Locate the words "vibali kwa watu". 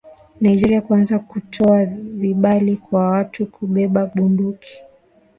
1.85-3.45